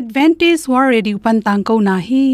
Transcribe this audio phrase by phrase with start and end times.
[0.00, 2.24] advantage war ready upan tang ko na hi.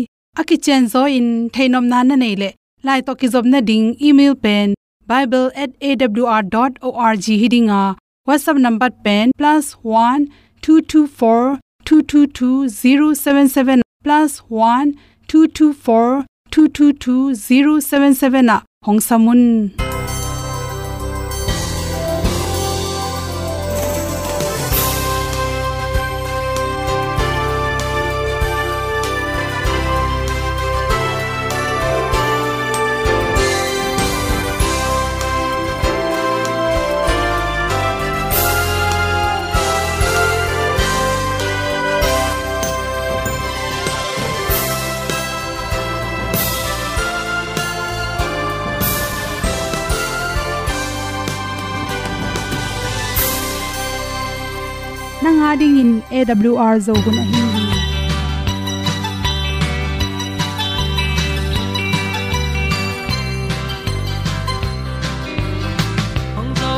[0.40, 1.28] Aki chen zo in
[1.58, 2.50] thainom na na nei le.
[2.88, 4.68] Lai to ki job na ding email pen
[5.12, 7.82] bible@awr.org hidinga.
[8.28, 10.22] Whatsapp number pen plus one
[10.62, 11.42] two two four
[11.84, 13.46] two two two zero seven
[55.26, 57.40] nanga ding in awr zo gun a hi
[66.36, 66.72] hong zo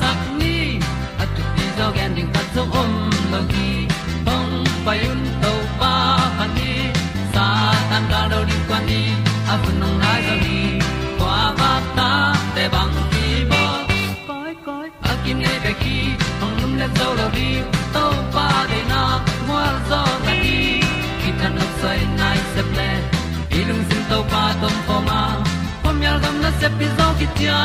[0.00, 0.21] sak
[17.34, 17.48] di
[17.94, 19.02] to pa de na
[19.48, 20.58] mua zo ta ni
[21.20, 22.90] ki tan nok sai nai se ple
[23.58, 25.20] ilung sin to pa tom pa ma.
[25.82, 27.60] Pom yal gam na se pi zo ki tia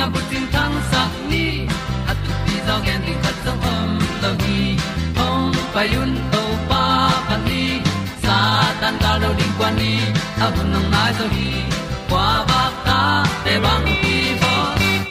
[0.00, 1.46] na bu tin tan sa ni.
[2.10, 3.90] At tu pi zo gen di khat zo om
[4.22, 4.60] lo gi
[5.18, 6.84] hong pa yun to pa
[7.28, 7.64] pa ni.
[8.24, 8.36] Sa
[8.80, 9.92] tan da lo ding kwan ni.
[10.44, 11.48] A bu nang mai so hi
[12.10, 13.00] kwa ba ta
[13.44, 14.54] te bang ki bo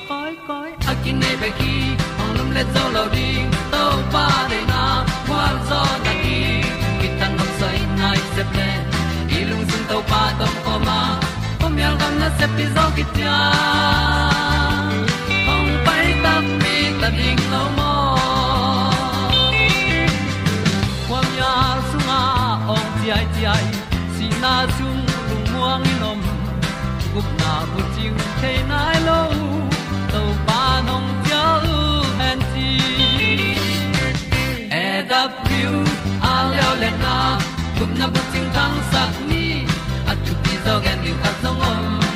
[0.10, 1.76] koi koi a kin nei be ki
[2.22, 3.84] ong lum le zo lo ding to
[4.14, 4.84] pa de na.
[5.28, 6.40] Kwa zo na ki
[7.00, 8.70] ki tan nok sai nai se ple
[9.38, 11.00] ilung sun to pa tom ko ma.
[11.60, 13.38] Ko mi al gam na se pi zo ki tia
[28.18, 29.20] bu ting te nai lo
[30.12, 31.44] to pa nong pia
[31.76, 31.80] u
[32.20, 32.70] han ti
[34.82, 34.86] e
[36.52, 37.16] leo le na
[37.78, 39.46] gup na bu ting tang sat ni
[40.12, 42.09] at tu pi zo gen ni at song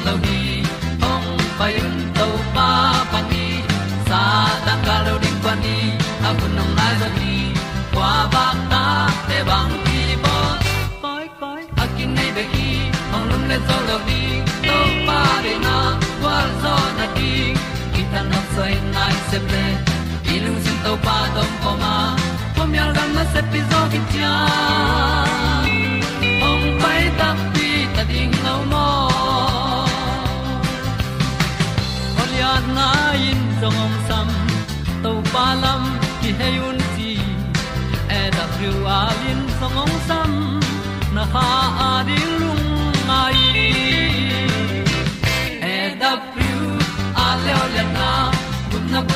[18.82, 19.66] na nai se ple
[20.34, 21.96] i lung sin to pa tom ko ma.
[22.56, 24.34] Pom yal gam na se pi zo ki tia
[26.50, 28.88] ong pai ta pi ta ding lo mo
[32.22, 32.34] ol
[32.78, 32.88] na
[33.30, 34.30] in song om sam
[35.04, 35.84] to pa lam
[36.22, 37.12] ki he un ti
[38.20, 40.32] e da thru a lin song om sam
[41.16, 41.48] na ha
[41.90, 42.43] a ding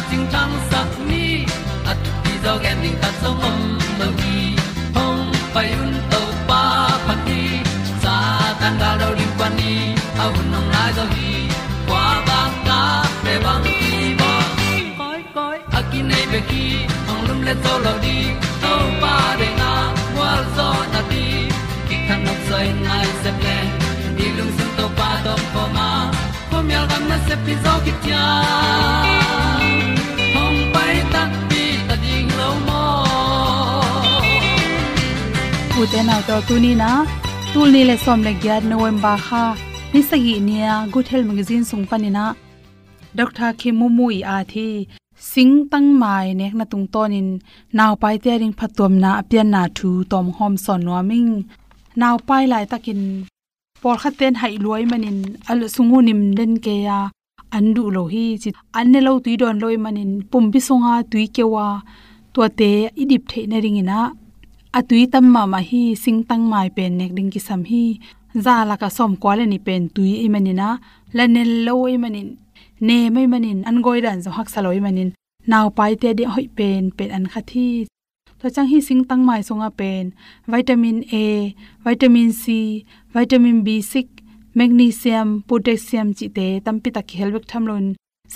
[0.09, 1.25] ting tang sat ni
[1.91, 3.59] at ti zo gen ding ta song mom
[4.00, 4.38] lo gi
[4.95, 5.23] hong
[5.53, 6.62] pai un to pa
[7.07, 7.41] pa ti
[8.03, 8.16] sa
[8.59, 9.73] tan da do ri pa ni
[10.23, 11.34] a un nong lai do gi
[11.87, 12.79] kwa ba ta
[13.23, 14.32] pe bang ti bo
[14.99, 16.64] koi koi a ki nei be ki
[17.08, 18.17] hong lum le to lo di
[18.64, 18.73] to
[19.03, 19.72] pa de na
[20.17, 21.26] wa zo na ti
[21.87, 23.58] ki kan nok sai nai se ple
[24.17, 25.90] ni lung sun to pa do pa ma.
[26.49, 29.16] Po mi al gam na se pi zo ki ti
[35.85, 36.90] te nau to tu na
[37.53, 39.44] tul ni le som le gyat november kha
[39.94, 42.26] ni sagi nia good health magazine sung panina
[43.18, 44.68] dr khimumu i a thi
[45.32, 47.29] sing tang mai nek na tung tonin
[47.78, 51.32] naw pai te ring phatom na apian na thu tom hom son noming
[52.02, 53.02] naw pai lai takin
[53.82, 55.18] por khaten hai loi manin
[55.52, 57.00] al sungu nim den ke ya
[57.58, 58.50] andu lo hi chi
[58.80, 61.68] anne lo tui don loi manin pumpi songa tui kewa
[62.34, 62.72] to te
[63.02, 64.00] idip the na ringina
[64.73, 67.84] atui tam ma ma hi sing tang mai pen nek ding ki sam hi
[68.46, 70.69] za la ka som kwa le ni pen tui i manina
[71.35, 72.29] ne lo i manin
[72.87, 75.09] ne mai manin an goi dan zo hak saloi manin
[75.52, 77.67] naw pai te de hoi pen pen an kha thi
[78.40, 80.14] to chang hi sing tang mai songa pen.
[80.53, 81.55] Vitamin a,
[81.85, 82.43] vitamin c,
[83.16, 84.05] vitamin b6
[84.58, 87.85] magnesium, potassium chi te tampi tak helbek thamlon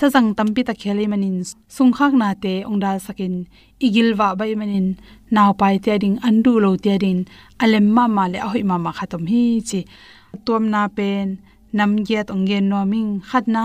[0.02, 1.38] sajang tampi ta khele manin
[1.76, 3.36] sungkhak na te ongdal sakin.
[3.86, 4.88] Igil wa bai manin
[5.36, 7.20] naw pai te ding andu lo te din
[7.64, 9.80] alem ma ma le ahoi ma ma khatom hi chi.
[10.46, 11.28] Tom na pen,
[11.78, 13.64] nam giat ongen no ming khat na.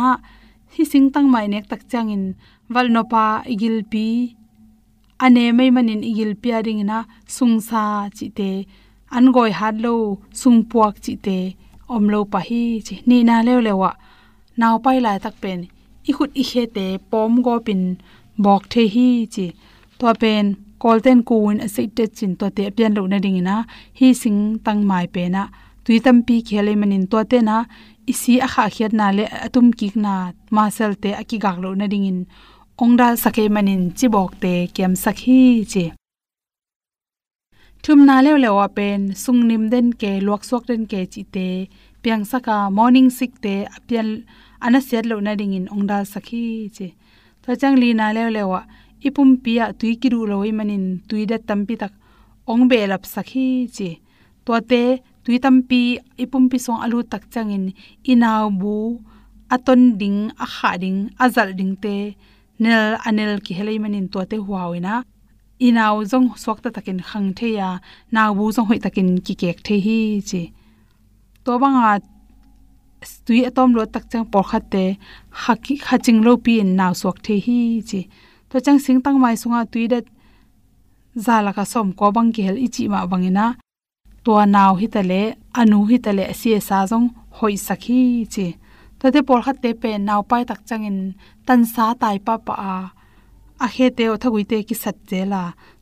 [0.74, 2.24] Hi sing tang mai nek tak changin
[2.74, 4.06] wal no pa igil pi.
[5.24, 6.98] Ane mai manin igil pi ring na
[7.36, 7.84] sungsa
[8.16, 8.50] chi te.
[9.16, 9.94] An goi hat lo
[10.40, 11.38] sung puak chi te.
[11.94, 12.94] Om lo pa hi chi.
[13.08, 13.90] Ni na le lewa.
[14.60, 15.60] Naw pai lai tak pen
[16.08, 17.82] i khut i khe te pom go pin
[18.44, 19.47] bok the hi chi.
[19.99, 20.47] To pen
[20.82, 23.55] kolten kuin asite chin to te pian lo na ding na
[23.99, 25.43] hi sing tang mai pe na.
[25.85, 27.56] Tui tam pi khele manin to te na,
[28.12, 30.14] isi a kha khiat na le atum kik na
[30.55, 32.19] ma sel te aki gak lo na ding in.
[32.82, 35.41] Ongdal sakhe manin chi bok te kem sakhi
[35.73, 35.85] chi.
[37.82, 41.23] Thum na le le wa pen, sung nim den ke, luak sok den ke chi
[41.35, 41.49] te,
[42.03, 44.08] piang saka morning sik te apian
[44.64, 46.44] ana set lo na ding in ongdal sakhi
[46.76, 46.88] che.
[47.43, 48.61] To chang li na le le wa
[49.06, 51.93] ipum pia tui kiru loi manin tui da tampi tak
[52.53, 53.91] ong be lap sakhi che.
[54.44, 54.82] To te
[55.25, 55.81] tui tampi
[56.23, 57.64] ipum pi song alu tak changin
[58.12, 58.75] inaw bu
[59.55, 61.94] aton ding a kha ding azal ding te
[62.62, 64.94] nel anel ki helai manin to te huawina
[65.67, 67.69] inaw zong swak ta takin khang the ya
[68.14, 69.99] naw bu zong hoi takin ki kek the hi
[70.29, 70.43] chi
[71.44, 72.00] to banga
[73.26, 74.84] tui atom lo tak chang por khat te
[75.43, 77.58] haki khaching lo pi in naw swak the hi
[77.88, 78.00] chi.
[78.50, 79.98] To chang sing tang mai sunga tui da
[81.26, 83.46] zala ka som ko bang ki hel ichi ma bangina
[84.25, 85.20] to naw hi tale
[85.60, 87.06] anu hi tale si e sa jong
[87.38, 88.00] hoi sakhi
[88.34, 88.46] chi.
[88.98, 90.98] To te por khat te pe naw pai tak changin
[91.46, 92.76] tan sa tai pa pa a.
[93.64, 94.96] A he te o thagui te ki sat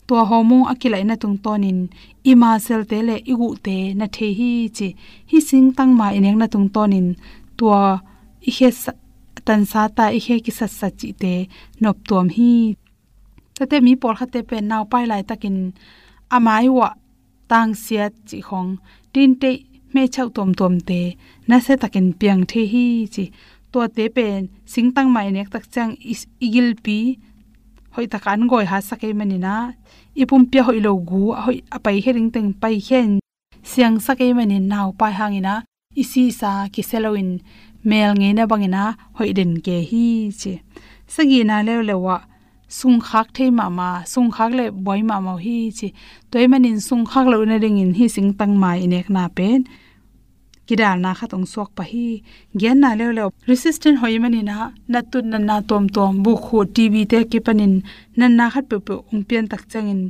[0.08, 1.78] ตัวฮอร์โมนอักิไในตุงตอนิน
[2.26, 3.68] อิมาเซลเตเลอิกุเต
[4.00, 4.88] นะเทฮีจิ
[5.30, 7.06] ฮิสิงตั้งมาเอเนงในตุงตอนิน
[7.58, 7.74] ตัว
[8.46, 8.84] อิเคส
[9.46, 11.24] ตันซาตาอิเคกิสัสสัจิเต
[11.82, 12.52] นบตัวมฮี
[13.56, 15.56] ต่เตมีปอลคาเตเป็นนาวไปหลายตะกิน
[16.32, 16.92] อามายะ
[17.52, 18.66] ตางเสียจิของ
[19.12, 19.44] ดินเต
[19.92, 20.92] ไม่เช่าตัวตัวเต
[21.50, 23.24] นะเซตะกินเปียงเทฮีจิ
[23.72, 24.40] ตัวเตเป็น
[24.72, 26.14] สิงตั้งมาเอเนงตักจังอิ
[26.54, 26.98] กิลปี
[27.94, 29.54] hoi takan goi ha sakai manina.
[30.22, 33.10] Ipum pya hoi lo gu, hoi apai hering teng pai hen.
[33.70, 35.54] Siang sakai manin naw pai hangina.
[36.02, 37.38] Isi sa ki seloin
[37.88, 38.84] mel nge na bangina,
[39.16, 40.06] hoi den ke hi
[40.40, 40.52] che
[41.06, 42.16] sagi na le lewa
[42.78, 45.88] sung khak thei ma ma, sung khak le boi ma ma hi che
[46.30, 49.60] toy manin sung khak lo na ring in hi sing tang mai nek na pen.
[50.66, 52.06] Kidal na kha tong sok pa hi
[52.60, 54.56] gen na le le resistant hoi mani na
[54.92, 57.74] na tu na na tom tom bu kho tv te ki panin
[58.18, 60.02] nan na khat pe pe ung pian tak changin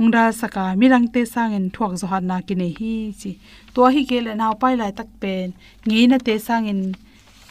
[0.00, 3.30] ungda saka mirang te sangin thuak zo hat na ki ne hi chi
[3.74, 5.46] to hi ke le naw pai lai tak pen
[5.86, 6.80] ngi na te sangin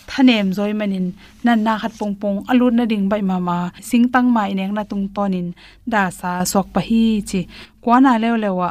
[0.10, 1.08] thanem zoi manin
[1.46, 3.58] nan na khat pong pong alun na ding bai mama
[3.90, 5.48] sing tang mai neng na tung tonin
[5.92, 7.42] da sa sok pa hi chi
[7.84, 8.70] kwana lew lewa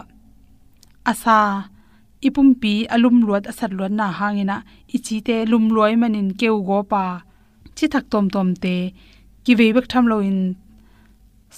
[1.11, 1.39] asa
[2.27, 4.57] ipumpi alum luat asat luat na hangina
[4.97, 7.05] ichi te lum loi manin keu go pa
[7.77, 8.77] chi thak tom tom te
[9.45, 10.41] ki ve bek tham lo in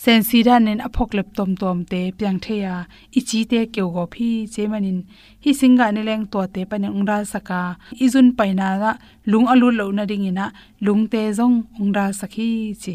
[0.03, 2.75] sen si dan nen aphok lep tom tom te pyang the ya
[3.19, 4.99] ichi te keu go phi che manin
[5.43, 7.61] hi singa ne leng to te pan ung ra saka
[8.05, 8.93] izun paina la
[9.31, 10.47] lung alu lo na ding ina
[10.87, 12.49] lung te zong ung ra sakhi
[12.83, 12.95] chi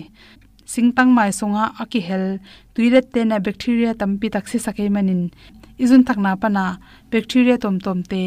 [0.74, 2.25] singtang mai songa aki hel
[2.74, 5.22] tuiret te na bacteria tampi taksi sakai manin
[5.82, 6.65] izun takna pana
[7.12, 8.24] bacteria tom tom te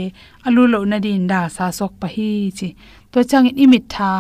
[0.47, 2.69] alu lo na din da sa sok pa hi chi.
[3.13, 4.11] To chang imit tha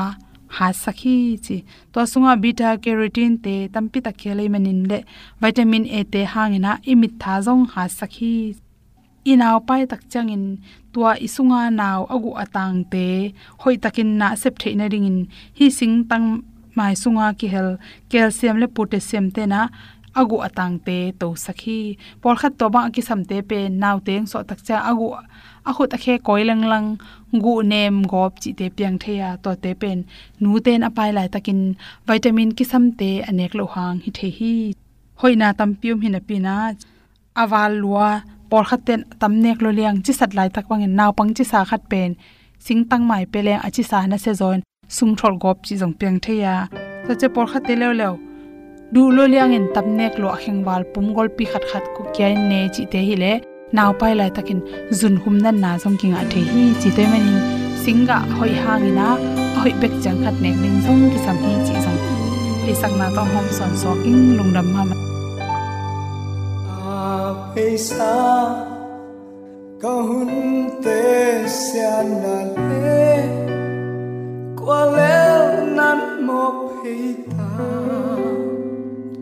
[0.57, 1.57] ha sakhi chi.
[1.93, 4.99] To sunga beta carotene te tampi ta khele manin le
[5.41, 8.35] vitamin a te hangina imit tha jong ha sakhi
[9.33, 10.45] inaw pai tak changin
[10.93, 13.07] tua isunga naw agu atang te
[13.61, 15.19] hoi takin na sep theina ringin
[15.59, 16.27] hi sing tang
[16.77, 17.69] mai sunga ki hel
[18.11, 19.61] calcium le potassium te na
[20.21, 21.81] agu atang te to sakhi.
[22.23, 25.09] Por khat to ba ki samte pe naw teng so tak cha agu.
[25.69, 26.89] A khut a khe koilang lang.
[27.45, 29.99] Gu nem, gop, chi te piang theya to te pen.
[30.41, 31.61] Nu ten apai lai takin
[32.07, 34.55] vitamin ki samte anek lo hang hi the hi.
[35.21, 36.55] Hoina tam pium hina pina
[37.43, 38.09] awal lua
[38.51, 41.83] por khaten tamnek lo liang chi sat lai tak wangin naw pang chi sa khat
[41.91, 42.11] pen.
[42.67, 44.59] Sing tang mai peleng achi sa na se zon.
[44.97, 46.55] Sung thol gop chi jong peng theya
[47.07, 48.26] to che por khate lew lew
[48.93, 52.03] du lo liang en tap nek lo akheng wal pum gol pi khat khat ku
[52.15, 53.33] kya ne chi te hi le.
[53.77, 54.61] Naw pai lai takin
[54.99, 57.39] zun hum nan na zong king a the hi chi te manin
[57.83, 59.09] singa hoi hangina
[59.59, 61.99] hoi bek chang khat nek ning zong ki sam hi chi zong.
[62.67, 64.83] Li sak na to hom son so king lung dam ma
[66.97, 68.15] a pe sa,
[69.83, 70.31] ka hun
[70.85, 71.01] te
[71.59, 72.37] sian na
[72.69, 73.05] le.
[74.59, 75.19] Qua le
[75.79, 76.45] nan mo
[76.81, 76.97] pe
[77.33, 77.49] ta.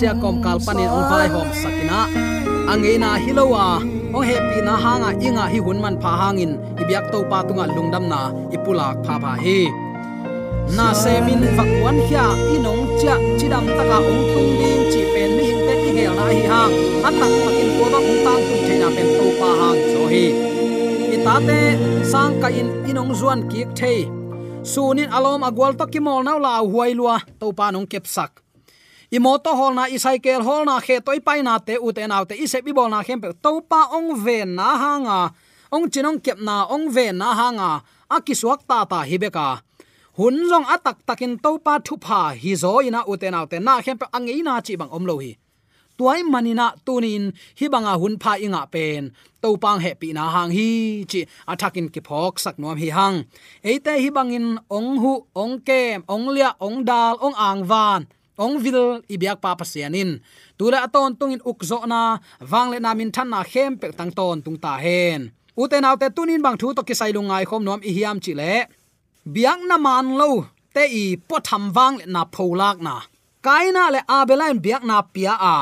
[0.00, 1.04] sia kom kalpanin ong
[1.36, 2.08] hom sakina.
[2.72, 3.84] Angena hilowa
[4.16, 8.32] ong happy na hanga inga hi hunman pha hangin, ibyak to pa tunga lungdam na
[8.48, 9.68] ipulak pha pha hi
[10.76, 12.24] na semin fakwan hia,
[12.56, 16.24] inong cha chidam taka ong tung ding chi pen mi hing te ki gel na
[16.32, 16.72] hi hang.
[17.04, 20.26] Atak makin ko ba ong tang tu chena pen to pa hang so hi
[21.14, 21.60] itate
[22.08, 24.08] sang ka in inong zuan ki thei.
[24.64, 28.40] Sunin alom agwal to kimol naw la huai lua, to pa nong kep sak
[29.10, 32.62] imoto hol na isakel hol na khe toy pai na te ute naw te ise
[32.62, 35.20] bi bol na khem pe to pa ong ve na hanga.
[35.74, 37.82] Ong chinong kep na ong ve na hanga.
[38.10, 39.62] Akisuak ta ta hibeka.
[40.18, 43.82] Hun jong atak takin to pa thu pha hi zo ina ute naw te na
[43.82, 45.34] khem pe angi na chi bang om lo hi.
[45.98, 47.24] Tuai manina tunin
[47.58, 49.12] hi banga hun pha inga pen.
[49.42, 50.70] To pang happy na hang hi
[51.10, 51.20] chi.
[51.50, 53.16] Athakin ki phok sak nom hi hang.
[53.70, 55.12] Eite hi bangin ong hu,
[55.42, 58.02] ong kem, ong lia, ong dal, ong ang van
[58.40, 60.24] ong vil ibyak pa pasianin.
[60.56, 62.00] Tula aton tungin ukzo na
[62.40, 65.20] wangle na min than na khem pe tang ton tung ta hen.
[65.60, 68.54] Uten autte tunin bang thu to ki sai lungai khom nom i hiam chi le.
[69.34, 70.30] Biang na man lo,
[70.74, 72.22] te i po tham wang le na.
[72.34, 72.94] Pholak na
[73.44, 75.56] kaina le abelain biak na pia a.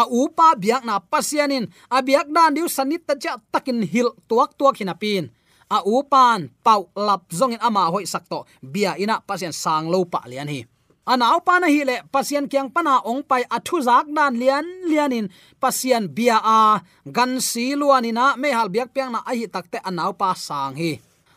[0.00, 1.64] A upa biak na pasianin.
[1.96, 5.30] A biak dan diu sanit ta cha takin hil tuak tuak hinapin
[5.70, 10.48] a upan pau lap zongin ama hoi sakto bia ina pasian sang lo pa lian
[10.48, 10.60] hi
[11.04, 15.28] anaw pa na hi le pasien kyang pana ong pai athu zak dan lian lianin
[15.60, 16.80] pasien bia a
[17.16, 20.92] gan si luanina me hal biak piang na ai takte anaw pa sang hi.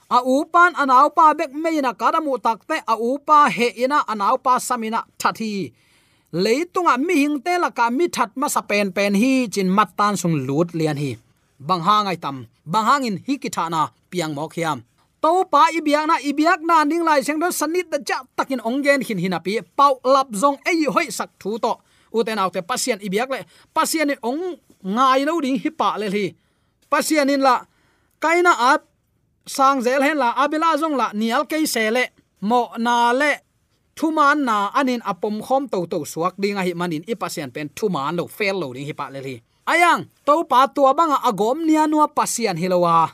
[0.07, 4.53] A upan anaw pa bek me na kadamu takte a upa he ina anaw pa
[4.67, 5.75] samina thathi.
[6.43, 9.89] Leitunga mi hing te la ka mi that ma sa pen pen hi chin mat
[9.99, 11.11] tan sung lut lian hi.
[11.59, 12.37] Bang ha ngai tam.
[12.71, 13.81] Bang hangin hi ki thana
[14.11, 14.79] piang mok hiam
[15.21, 19.01] to pa ibiak na ibiak na ning lai seng do sanit da cha takin ongen
[19.01, 19.61] hin hinapi.
[19.75, 21.73] Pau lap zong ei hoi sak thu to.
[22.13, 23.39] Uten autte pasien ibiak le.
[23.73, 26.25] Pasien ong ngai lo ding hi pa le hi
[26.87, 27.65] pasien in la
[28.23, 28.81] kaina ap
[29.47, 32.05] sang zel hen la abila zong la nial kei se le.
[32.41, 33.33] Mo na le.
[33.97, 37.03] Thuman na anin apom khom to to suak ding a hi manin.
[37.09, 40.71] I pasien pen thuman lo, fel lo ding hi pa le hi ayang to pa
[40.71, 43.11] tua banga agom nia nuwa pasien hilowa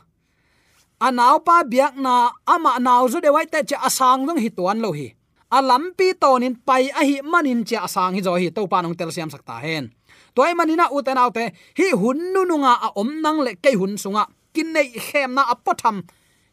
[1.04, 4.80] anaw pa biak na ama naw zu de wai te che asang dong hi tuan
[4.80, 5.08] lo hi.
[5.52, 8.96] Alam pi tonin pai a hi manin che asang hi zo hi to pa nong
[8.96, 9.92] tel siam sakta hen.
[10.36, 11.44] Toy manina uten autte
[11.78, 14.24] hi hun nu nunga a om nang le ke hun sunga.
[14.56, 15.98] Kin nei khem na apotham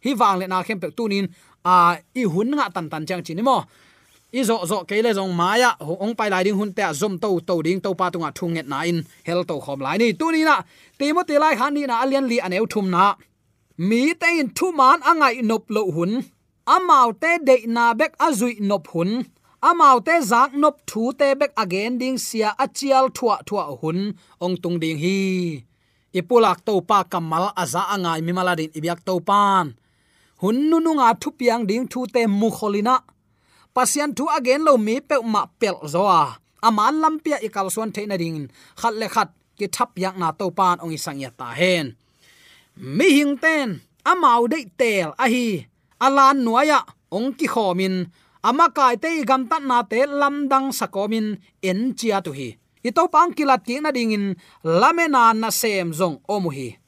[0.04, 1.26] hi wang le na khem pe tunin
[1.64, 1.74] a
[2.20, 3.56] i hun nga tan tan chang chini mo.
[4.32, 5.70] I zo zo ke le zong maya
[6.04, 8.66] ong pai lai ding hun te zom to to ding to pa tunga thung net
[8.72, 10.12] na in, hel to khom lai ni.
[10.20, 10.62] Tu ni na
[10.98, 13.14] timothy lai khan ni na alian li aneu thum na
[13.88, 16.12] mi te in thu man angai nop lo hun.
[16.74, 19.10] Amau te de na bek azui nop hun.
[19.68, 23.98] Amau te zak nop thu te bek again ding sia achial thua thua hun.
[24.44, 25.18] Ong tung ding hi.
[26.18, 29.66] Ipulak to pa kamal aza angai mi maladin ibyak to pan.
[30.42, 32.96] Hun nu nu nga thu piang ding thu te mu kholina.
[33.74, 36.22] Pasian thu again lo mi pe ma pel zoa.
[36.66, 38.38] Aman lampia ikal suan theina ding.
[38.80, 39.28] Khat le khat
[39.58, 41.86] ki thap yak na to pan ong isang ya ta hen
[42.80, 45.68] mi hing ten amau dei tel a hi.
[46.00, 48.08] Alan nuaya ah, ong ki khomin
[48.48, 51.36] ama kai te gam tat na te lamdang sakomin
[51.68, 52.56] en chia tu hi.
[52.80, 54.32] Ito pang kilat ki na dingin
[54.64, 56.80] lamena na sem zong omuhi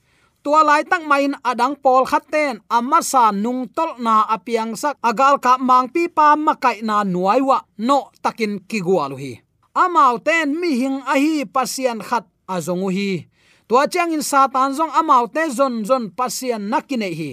[0.43, 4.99] tua lai tak main adang pol khaten amma sa nung tol na apiang sak.
[4.99, 9.33] Agal ka mang pi pa makai na nuaiwa no takin kigwalu hi.
[9.73, 13.32] Amau ten mi hing a hi pasian khat azongu hi
[13.69, 17.31] tua chang in satan zong amau te zon zon pasian nakine hi.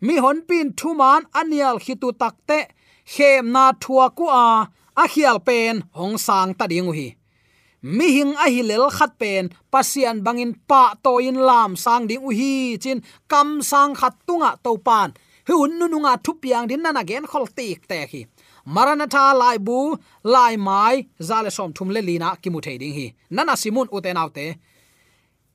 [0.00, 2.58] Mi hon pin thuman anial khitu takte
[3.12, 4.46] khem na thua ku a
[5.02, 7.08] a khial pen hong sang ta ding hi.
[7.96, 12.24] Mi hing a hi lel khat pen pasian bangin pa to in lam sang ding
[12.28, 12.52] u hi
[12.82, 12.98] chin
[13.30, 15.10] kam sang khat tunga to pan.
[15.48, 18.20] Hun nu nu nga thu piang din na gen khol tik te hi.
[18.74, 19.78] Maranatha lai bu,
[20.24, 20.96] lai mai,
[21.28, 23.06] zale som thum le lina ki mu thei ding hi.
[23.34, 24.46] Nana simun uten autte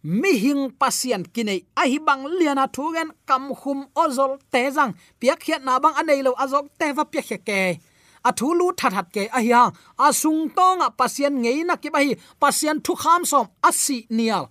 [0.03, 4.93] mi hing pasien kinai a hi bang liana thugen kam khum ozol te jang.
[5.19, 7.79] Piak khiat na bang anei lo azok te va piak ke.
[8.23, 13.25] Athulu that that ke ahia asung tonga pasien ngei na ki bai pasien thu kham
[13.25, 14.49] som asi nial.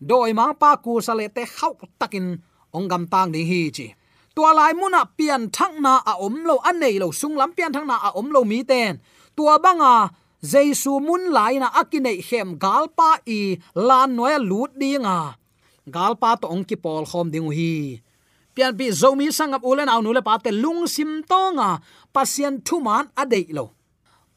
[0.00, 2.38] Doi mang pa ku sale te khau takin
[2.72, 3.94] ongam tang ni hi chi.
[4.34, 7.86] Tua lai muna pian thang na a om lo anei lo sung lam pian thang
[7.86, 8.98] na a om lo mi ten.
[9.36, 10.10] Tua banga
[10.42, 15.34] jesu mun lai na akine hem galpa i lan noya lut dinga
[15.94, 18.02] galpa to ong ki pol khom ding hi
[18.54, 21.70] pian bi zomi sangap ulen aw nule pa te lung sim tonga
[22.14, 23.78] pasien thuman adei lo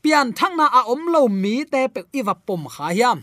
[0.01, 3.19] pian thang na a om lo mi te pe iwa pom kha hiam.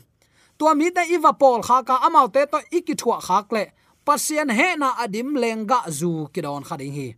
[0.58, 3.64] Tua mi te iwa pol kha ka amau te to iki thua khak le.
[4.06, 7.08] Pasien he na adim lenga zu kidon khading hi.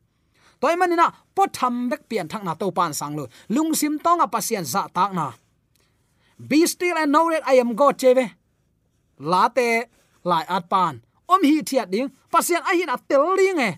[0.60, 4.26] Toy manina po tham bek pian thang na to pan sang lo lung sim tonga
[4.34, 5.26] pasien za tak na
[6.48, 8.32] be still and know that i am god, cheve.
[9.18, 9.88] Late
[10.24, 11.02] lai at pan.
[11.28, 12.08] Om hi thiat ding.
[12.32, 13.70] Pasien a hin a tel ling e.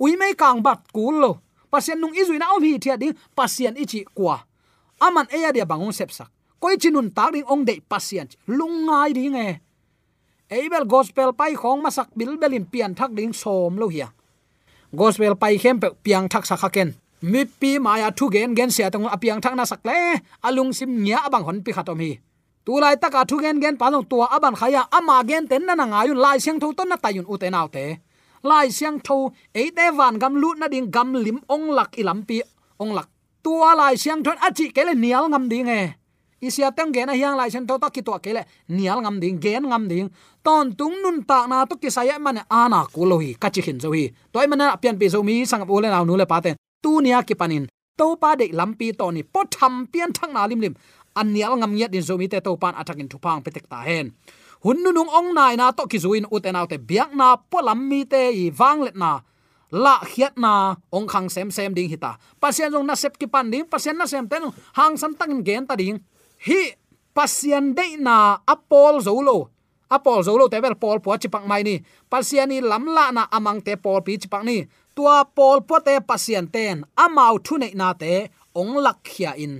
[0.00, 1.40] Ui mai kang bat kul lo.
[1.70, 3.16] Pasien nung izui na om hi thiat ding.
[3.34, 4.44] Pasien ichi kwa.
[5.00, 6.30] Aman eya dia bangun sep sak.
[6.60, 9.60] Koi chinun tak ding ong de pasien lungai ding e.
[10.46, 14.12] Eibel gospel pai khong masak bil belin pian thak ding som lo hiya.
[14.94, 16.94] Gospel pai khem pe piang thak sakha ken
[17.32, 20.22] mi pi maya thu gen gen sia tong apiang thang na sak le.
[20.46, 22.12] Alung sim nya abang hon pi khatom hi.
[22.64, 26.00] Tu lai taka thu gen gen pa tua aban khaya ama gen ten na nga
[26.08, 27.86] yun lai siang tho ton na tayun uten te
[28.42, 29.16] lai siang tho
[29.54, 32.42] e te van gam lu na ding gam lim ong lak ilam pi
[32.82, 33.08] ong lak.
[33.42, 35.82] Tua lai siang thon achi kele nial ngam ding e.
[36.46, 39.40] Isia tang gen a hiang lai siang tho ta ki to kele nial ngam ding,
[39.40, 40.08] gen ngam ding.
[40.44, 43.90] Ton tung nun ta na to ki saya e man ana kulohi kachi hin zo
[43.96, 44.12] hi.
[44.32, 46.40] Toy man pian pi zo mi, sang bo le naw nu le pa
[46.86, 47.66] tu nia ki panin.
[47.98, 50.74] To pa de lampi to ni po tham pian thang na lim lim.
[51.18, 54.14] An nial ngam yet din zomi te to pan atakin thu pang petek ta hen.
[54.62, 57.34] Hun nu nung ong nai na to ki zuin u te naw te biak na
[57.50, 59.12] po lam mi te i wang let na.
[59.84, 60.52] La khiat na
[60.96, 64.06] ong khang sem sem ding hita pasien jong na sep ki pan ding, pasien na
[64.06, 64.42] sem ten
[64.78, 65.98] hang san tang gen ta ding.
[66.46, 66.62] Hi,
[67.16, 69.50] pasien de na apol zolo
[69.88, 71.80] apol zolo te vel pol po chi pak mai ni.
[72.10, 75.94] Pasien ni lam la na amang te pol pi chi pak ni tua pol pote
[76.08, 78.12] pasien ten amau thu nei na te,
[78.60, 79.54] ong lak khia in.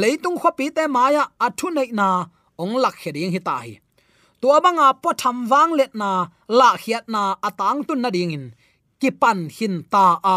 [0.00, 2.08] Leitung khopi te maya athu nei na,
[2.62, 3.72] ong lak khia ding hi ta hi.
[4.40, 6.10] Tua banga po tham wang let na,
[6.58, 8.44] la khiat na atang tun na ding in.
[9.00, 10.04] Ki pan hin ta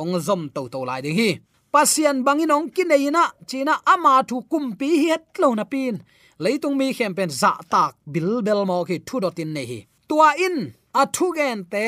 [0.00, 1.30] ong zom to to lai ding hi.
[1.72, 5.96] Pasian bangin ong ki nei na, china ama thu kumpi het lo na pin.
[6.42, 9.80] Leitung mi khem pen za tak bil bel mo ki thu dot in nei hi.
[10.08, 10.56] Tua in,
[11.00, 11.86] a thu gen te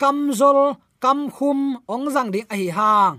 [0.00, 0.60] kamzol
[1.02, 3.14] kam khum ong jang ding a hi hang.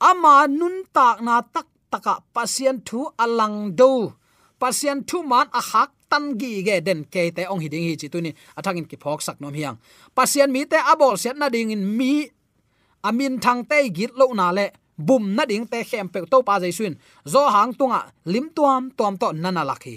[0.00, 4.12] Ama nun tak na tak taka pasien thu alang do.
[4.60, 7.94] Pasien thu man a hak tan gi ge den ke te ong hi ding hi
[8.00, 8.08] chi
[8.64, 9.76] thăng in ki phok sak nom hiang.
[10.16, 12.12] Pasien mi te abol set na ding in mi.
[13.08, 14.66] Amin thang te git lo na le.
[15.06, 16.94] Bum na ding te khem pe to pa jai suin.
[17.32, 18.00] Zo hang tunga
[18.32, 19.96] lim tuam tuam to nana lakhi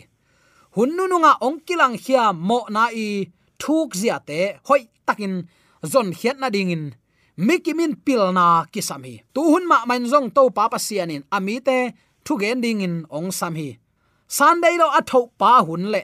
[0.76, 3.26] hun nu nunga ong kilang khia mo na i
[3.62, 5.34] thuk zia te hoi takin
[5.92, 6.84] zon khiat na ding in
[7.40, 12.82] mikimin pilna kisami tu hun ma main zong to papa sianin amite thu gen ding
[12.84, 13.80] in ong sam hi.
[14.28, 16.04] Sunday lo atho pa hun le.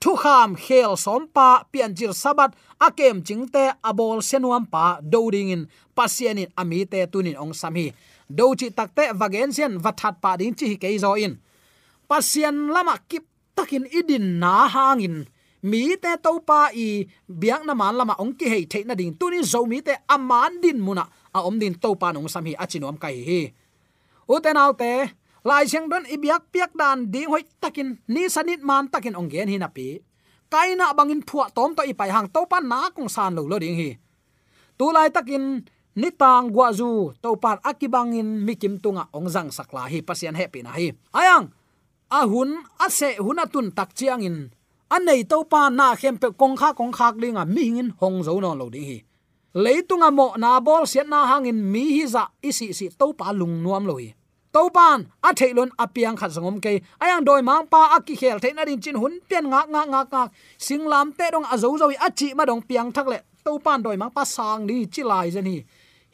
[0.00, 2.50] Thu kham khel som pa pian jir sabat
[2.86, 5.62] akem chingte abol senuam pa doding in.
[5.96, 7.86] Pasianin ami te tunin ong sam hi.
[8.28, 11.34] Do chi takte vagen sian wathat pa ding chi ke zo in.
[12.08, 13.24] Pasian lama kip
[13.56, 15.16] takin idin na hangin
[15.64, 19.16] mi te to pa i biak na man lama ong ki hei the na ding.
[19.16, 21.08] Tunin zo mi te aman din muna.
[21.32, 23.42] A om din to pa nong sam hi achinom kai hi.
[24.28, 29.16] Uten autte lai cheng don ibyak piak dan ding hoi takin, ni sanit man takin
[29.16, 30.00] ong gen hi na pi.
[30.52, 33.76] Kaina bangin phua tom to ipai hang to pan na kong san lo lo ding
[33.76, 33.96] hi.
[34.76, 35.64] Tu lai takin,
[35.96, 40.60] ni tang gwa zu to pan akibangin mikim tunga ong jang sakla hi pasian happy
[40.60, 40.92] na hi.
[41.14, 41.56] Ayang
[42.12, 44.52] ahun ase hunatun tak chiangin
[44.90, 48.22] in anei to pa na khem pe kong kha kong khak linga mi hingin hong
[48.22, 49.04] zo no lo ding hi.
[49.54, 53.62] Leitunga mo na bol sian na hangin mi hi za isi si to pa lung
[53.62, 54.14] nuam lo hi.
[54.52, 56.82] To pan, a thailon apiang khat sangom ke.
[57.02, 60.22] Ayang doi mang pa aki khel theina din chin hun pian nga nga nga nga
[60.58, 63.18] singlam te dong azo zo a chi ma dong piang thak le.
[63.44, 65.64] To pan doi mang pa sang ni chi lai zen hi.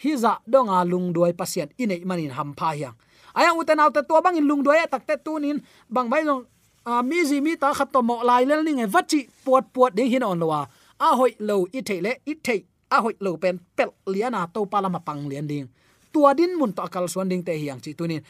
[0.03, 2.97] Hi za dong a lung duai pasien inei manin ham pha hiang.
[3.37, 6.45] Ayang uten autte to bangin lung duai takte tunin bang bai long
[6.85, 9.93] a mi ji mi ta khat to mo lai lel ni nge vachi puat puat
[9.97, 10.61] ding hin on lowa
[11.07, 12.57] a hoi lo i thele i the
[12.91, 15.69] a hoi lo pen pel liana to pala ma pang lian ding.
[16.13, 18.23] Tua din mun to kal suan ding te hiang chi tunin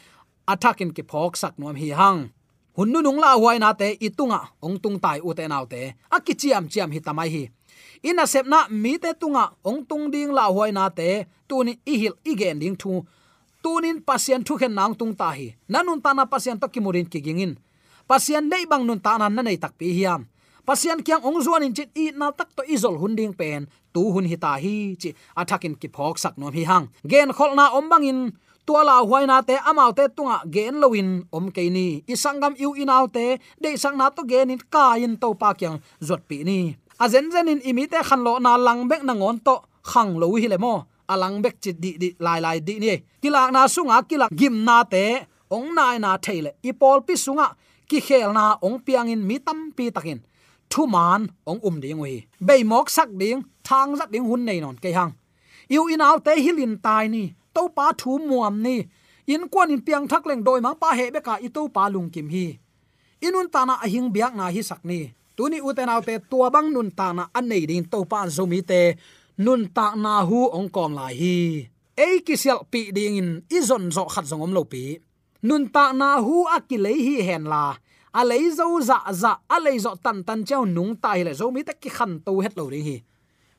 [0.51, 2.21] attackin ki phok sak nom hi hang.
[2.77, 5.81] Hunnu nung la huai na te itunga ong tung tai u te nau te.
[6.15, 7.43] Aki chiam chiam hi tamai hi.
[8.09, 11.93] Ina sep na, mi te tunga, ong tung ding la huai na te tunin i
[12.01, 13.05] hil igen ding thu.
[13.63, 15.47] Tunin pasien thu khen nang tung ta hi.
[15.69, 17.53] Nanun ta na pasien to kimurin ki gingin
[18.11, 20.27] pasian nei bang nun ta nan na nei tak pi hiam.
[20.67, 23.71] Pasian kyang ong zuan in chin i na tak to izol hunding pen.
[23.95, 26.85] Tu hun hi ta hi, chi athakin ki phok sak nom hi hang.
[27.07, 28.19] Gen khol na om bangin
[28.67, 31.87] tua la huai na te amau te tunga gen loin om ke ni.
[32.13, 33.25] Isangam yu inau te.
[33.63, 36.59] De sang na to gen in ka in to pa kyang zot pi ni.
[36.99, 39.55] A zen zen in imi te khan lo na lang bek na ngon to
[39.91, 40.75] khang lo hi le mo.
[41.11, 42.93] Alang bek chit di di lai lai di ni.
[43.23, 45.05] Kilak na sunga kilak gim na te.
[45.55, 47.47] Ong nai na theile ipol pi sunga
[47.91, 50.19] ki khel na ong piang in mi tam pi takin.
[50.71, 52.13] Thu man ong um ding wi
[52.47, 55.11] be mok sak ding, thang zat ding hun nei non ke hang.
[55.73, 57.23] You in out te hilin tai ni,
[57.55, 58.75] to pa thu muam ni.
[59.33, 61.83] In kwan in piang thak leng doi ma pa he be ka i to pa
[61.93, 62.45] lung kim hi.
[63.27, 64.99] Inun ta na ahing biak na hi sak ni.
[65.35, 68.59] Tuni uten out te tua bang nun ta na an nei ding to pa zomi
[68.71, 68.81] te.
[69.45, 71.37] Nun ta na hu ong kom lai hi.
[72.05, 74.83] Ei kisel pi ding in izon zo khat zongom lo pi
[75.47, 77.63] nun ta na hu akilei hi hen la.
[78.13, 81.33] A lei zo za za, a lei zo tan tan cheu nung ta hi le
[81.33, 82.97] zo mi ta ki khan to het lo ri hi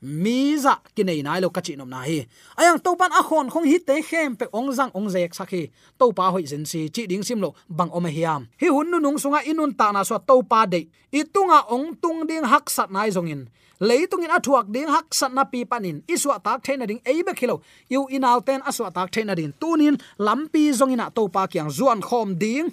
[0.03, 2.27] mi za ki nei nai lo ka chi nom na hi.
[2.59, 5.71] Ayang to pan a khon khong hi te khem pe ong jang ong jek sakhi
[5.99, 8.47] to pa hoi zen si chi ding sim lo bang om hiam.
[8.61, 10.91] Hi hun nu nung sunga inun ta na so to pa de.
[11.13, 13.47] Itunga ong tung ding hak sat nai zongin
[13.81, 17.63] leitung in athuak ding hak sat na pi panin iswa tak theina ding eibe khilo
[17.93, 22.39] yu inal ten aswa tak theina din tunin lampi zongina to pa kyang zuan khom
[22.39, 22.69] ding.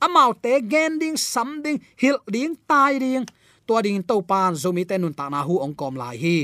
[0.00, 3.28] Amau te gen ding, sam ding, hil ding, tai ding.
[3.66, 6.38] Tua ding to pan zomi te nun ta na hu ong kom lai hi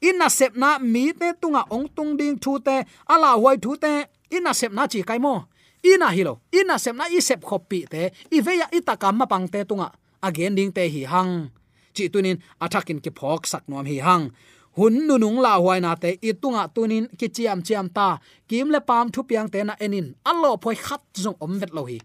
[0.00, 3.76] in na sep na mi te tunga ong tung ding thu te, ala huai thu
[3.76, 5.44] te in na sep na chi kai mo.
[5.84, 9.48] Ina hilo ina sep na i sep khopi te, i ve ya itaka ma pang
[9.48, 9.92] te tunga.
[10.22, 11.50] Again ding te hi hang.
[11.94, 14.30] Chi tunin, athakin ki phok sak nom hi hang.
[14.76, 18.68] Hun nu nung la huai na te, i tunga tunin ki chiam chiam ta, kim
[18.74, 20.14] le pam thu piang te na enin.
[20.24, 21.98] Allo phoi khat zong om vet lo hi.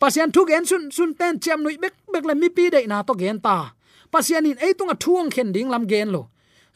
[0.00, 3.02] Pasian thu gen sun sun ten chiam nui bek bek le mi pi de na
[3.02, 3.72] to gen ta.
[4.12, 6.28] Pasian in ei tunga thuang khen ding lam gen lo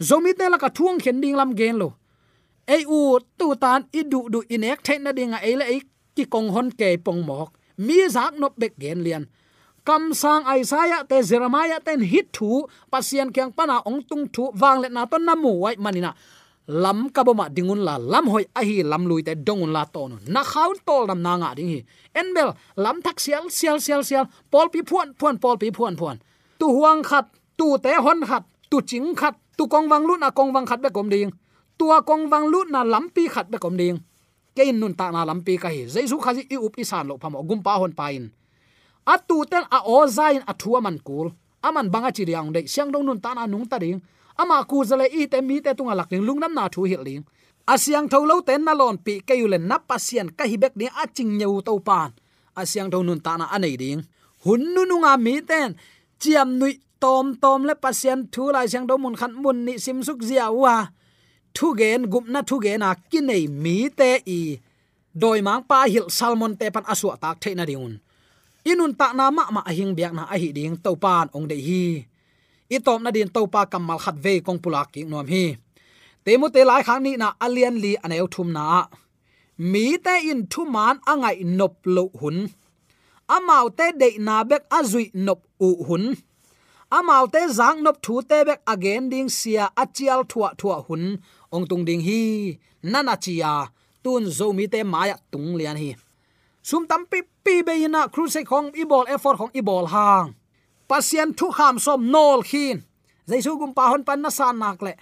[0.08, 1.88] zomi te la ka thuang khen ding lam gen lo.
[2.66, 5.80] Ei u tu tan i du du inek the na dinga ei le ei
[6.16, 7.48] ki kong hon ke pong mok.
[7.76, 9.24] Mi zak no bek gen lian.
[9.84, 14.80] Kam sang aisaya te jeremiah ten hit thu pasian kyang pana ong tung thu, wang
[14.82, 16.12] le na to namu wai manina.
[16.68, 20.12] Lam ka boma dingun la lam hoi a hi lam lui te dongun la ton
[20.34, 21.80] na khaun tol nam na nga ding hi.
[22.20, 24.26] Enbel lam thak sial sial sial sial.
[24.52, 26.16] Pol pi phuan phuan pol pi phuan phuan.
[26.58, 27.26] Tu huang khat,
[27.58, 30.80] tu te hon khat, tu ching khat tu kong wang lu na kong wang khat
[30.80, 31.28] be kom ding
[31.76, 34.00] tua kong wang lu na lam pi khat be kom ding
[34.56, 37.14] ke in nun ta na lam pi ka hi jesu khazi i up isan lo
[37.20, 38.32] phamo gum pa hon pain
[39.12, 41.28] atu tên a o zain a thua man kul
[41.66, 44.00] aman banga chi riang de siang dong nun ta na nung ta ding
[44.40, 47.22] ama ku zale i te mi te tunga lak lung nam na thu hil ling
[48.12, 51.04] thâu lâu ten na lon pi ke yulen na pasien ka hi bek ni a
[51.16, 52.08] ching nhau to pan
[52.60, 54.00] asyang thon nun ta na anei ding
[54.44, 55.68] hun nu nu nga mi ten
[56.20, 59.98] chiam nui tom tom le pasien thu lai sang do mun khan mun ni sim
[60.06, 60.76] suk zia wa
[61.56, 64.40] thu gen gup na thu gen à, a kinai mi te i.
[65.22, 67.94] Doi mang pa hil salmon te pan aswa tak the na diun
[68.64, 71.82] inun ta na ma ma ahing biak na ahi ding to pan ong de hi.
[72.70, 75.44] I tom na din to pa kamal khat ve kong pulak ki nom hi.
[76.24, 78.86] Te mu te lai khang ni na alian li aneu thum na.
[79.70, 82.36] Mi te in thu man angai nop lo hun.
[83.36, 86.04] Amau te de na bek azui nop u hun
[86.96, 91.04] amau te zang nop thu te bek again ding sia achial thua thua hun.
[91.54, 92.22] Ong tung ding hi
[92.82, 93.52] nana chia
[94.04, 95.90] tun zo mi te maya tung lian hi.
[96.62, 100.34] Sum tam pi pi be ina cruise khong i ball effort khong i ball hang.
[100.88, 102.76] Pasien thu kham som nol khin.
[103.28, 104.94] Jaisu gum pa hon pan na san nak le.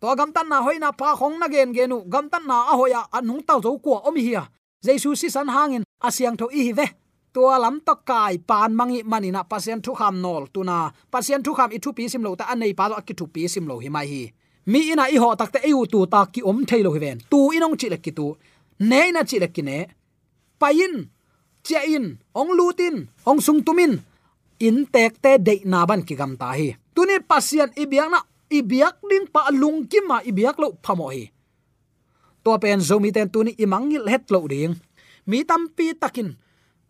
[0.00, 1.98] To gam tan na hoina pa khong na gen genu.
[2.12, 4.34] Gam tan na a hoya anung tau zo ko om hi
[4.84, 6.86] jaisu si san hangin asyang tho i ve
[7.32, 11.70] tua lam to kai, pan mangi manina pasien thu kham nol tuna pasien thu kham
[11.76, 13.88] i thu pi sim lo ta anei pa lo ki thu pi sim lo hi
[13.88, 14.22] mai hi.
[14.72, 17.18] Mi ina i ho takte eu tu ta ki om thailo hi ven.
[17.30, 18.26] Tu inong chi le ki tu.
[18.90, 19.78] Ne na chi le ki ne.
[20.60, 20.94] Payin
[21.66, 22.06] chia in
[22.40, 22.96] ong lutin,
[23.30, 23.92] ong sung tumin.
[24.66, 26.68] In tek te de na ban ki gam ta hi.
[26.94, 28.20] Tuni pasian ibiak na
[28.58, 31.24] ibiak ding pa lung ki ma ibiak lo phamo hi.
[32.44, 34.74] To pen zomi ten tuni imangil het lo ding.
[35.26, 36.41] Mi tampi takin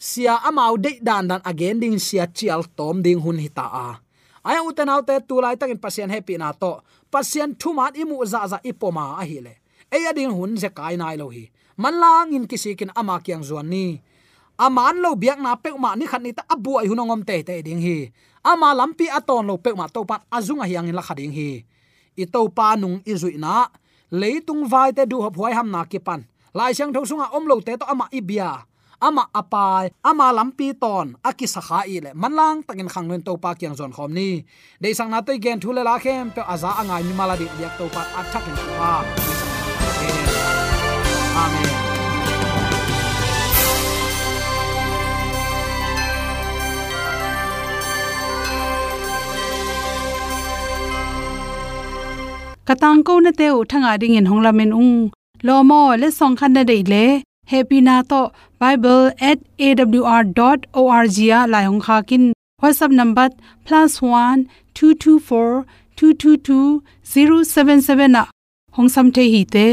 [0.03, 4.03] sia amau de dan dan again, ding sia chial tom, ding hun hita a.
[4.43, 6.83] Ai uten autte tu lai takin pasien happy na to.
[7.07, 9.63] Pasien thu mat imu za za ipoma a hi le.
[9.87, 11.47] E ading hun se kai nai lo hi.
[11.79, 14.03] Man lang in kisikin ama kyang zuan ni.
[14.59, 17.63] Aman lo biak na pe ma ni khan ni ta abu ai hunongom te te
[17.63, 18.11] ding hi.
[18.43, 21.63] Ama lampi aton lo pe ma to azung azunga hiang in la khading hi.
[22.19, 23.71] I to pa nung i zui na.
[24.11, 26.27] Leitung vai te du hop huai ham na ki pan.
[26.59, 28.67] Lai sang tho sunga om lo te to ama ibia
[29.07, 33.51] ama apai, ama lampi ton, aki sakha i le manlang takin khang len to pa
[33.59, 34.31] kyang zon khom ni.
[34.83, 37.85] De sang na te gen thule la khem, pe aza angai mi maladi yak to
[37.95, 38.91] pa athak ni pa
[41.45, 41.71] amen.
[52.69, 55.11] Katang ko na te u thanga ding in honglamen ung.
[55.47, 57.07] Lomo le song khan na dei le
[57.53, 57.79] happy
[58.11, 58.21] to
[58.65, 59.17] bible@awr.org
[61.31, 62.25] ya la hong kha kin.
[62.63, 63.29] Whatsapp number
[63.71, 64.39] +1
[64.75, 65.65] 224
[65.97, 66.83] 222
[67.15, 68.23] 077 na.
[68.77, 69.67] Hong sam the hi te.